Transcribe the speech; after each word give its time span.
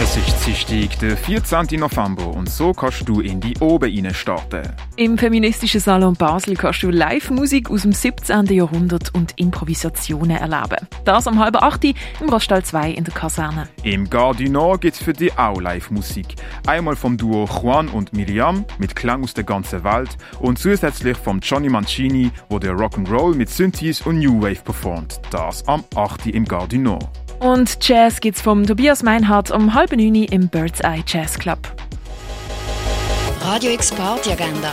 Es 0.00 0.16
ist 0.16 0.46
Dienstag, 0.46 0.98
der 1.00 1.16
14. 1.18 1.78
November 1.78 2.26
und 2.28 2.48
so 2.48 2.72
kannst 2.72 3.06
du 3.06 3.20
in 3.20 3.40
die 3.40 3.54
Oben 3.58 4.12
starten. 4.14 4.62
Im 4.96 5.18
feministischen 5.18 5.80
Salon 5.80 6.14
Basel 6.14 6.56
kannst 6.56 6.82
du 6.82 6.90
Live-Musik 6.90 7.70
aus 7.70 7.82
dem 7.82 7.92
17. 7.92 8.46
Jahrhundert 8.46 9.14
und 9.14 9.34
Improvisationen 9.36 10.38
erleben. 10.38 10.88
Das 11.04 11.26
am 11.26 11.38
halben 11.38 11.62
8. 11.62 11.84
im 12.20 12.30
Rostall 12.30 12.64
2 12.64 12.90
in 12.90 13.04
der 13.04 13.12
Kaserne. 13.12 13.68
Im 13.82 14.08
Gare 14.08 14.42
Nord 14.44 14.80
gibt 14.80 14.96
es 14.96 15.02
für 15.02 15.12
dich 15.12 15.38
auch 15.38 15.60
Live-Musik. 15.60 16.36
Einmal 16.66 16.96
vom 16.96 17.18
Duo 17.18 17.44
Juan 17.44 17.88
und 17.88 18.14
Miriam 18.14 18.64
mit 18.78 18.96
Klang 18.96 19.22
aus 19.22 19.34
der 19.34 19.44
ganzen 19.44 19.84
Welt 19.84 20.16
und 20.40 20.58
zusätzlich 20.58 21.18
vom 21.18 21.40
Johnny 21.40 21.68
Mancini, 21.68 22.30
wo 22.48 22.58
der 22.58 22.72
Rock'n'Roll 22.72 23.34
mit 23.34 23.50
Synthes 23.50 24.00
und 24.00 24.20
New 24.20 24.40
Wave 24.40 24.62
performt. 24.64 25.20
Das 25.30 25.68
am 25.68 25.84
8. 25.94 26.28
im 26.28 26.46
Gare 26.46 26.78
Nord. 26.78 27.10
Und 27.42 27.76
Jazz 27.80 28.20
gibt's 28.20 28.40
vom 28.40 28.64
Tobias 28.64 29.02
Meinhardt 29.02 29.50
um 29.50 29.74
halb 29.74 29.90
neun 29.90 30.14
im 30.14 30.48
Bird's 30.48 30.78
Eye 30.78 31.02
Jazz 31.04 31.36
Club. 31.36 31.58
Radio 33.44 33.72
X 33.72 33.90
Party 33.90 34.30
Agenda. 34.30 34.72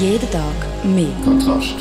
Jeden 0.00 0.30
Tag 0.30 0.54
mehr. 0.82 1.12
Kontrast. 1.22 1.74